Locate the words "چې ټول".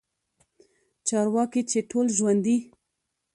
1.69-2.05